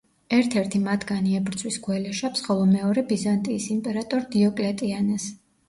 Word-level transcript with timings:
ერთ-ერთი 0.35 0.79
მათგანი 0.85 1.35
ებრძვის 1.39 1.77
გველეშაპს 1.89 2.43
ხოლო 2.49 2.65
მეორე 2.73 3.05
ბიზანტიის 3.13 3.71
იმპერატორ 3.79 4.27
დიოკლეტიანეს. 4.35 5.33